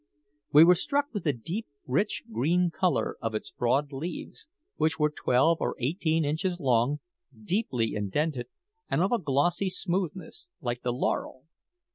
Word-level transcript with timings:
We 0.51 0.63
were 0.63 0.69
much 0.71 0.79
struck 0.79 1.13
with 1.13 1.25
the 1.25 1.31
deep, 1.33 1.67
rich 1.85 2.23
green 2.31 2.71
colour 2.71 3.17
of 3.21 3.35
its 3.35 3.51
broad 3.51 3.91
leaves, 3.91 4.47
which 4.77 4.97
were 4.97 5.11
twelve 5.11 5.57
or 5.61 5.75
eighteen 5.77 6.25
inches 6.25 6.59
long, 6.59 7.01
deeply 7.43 7.93
indented, 7.93 8.47
and 8.89 9.03
of 9.03 9.11
a 9.11 9.19
glossy 9.19 9.69
smoothness, 9.69 10.49
like 10.59 10.81
the 10.81 10.91
laurel. 10.91 11.43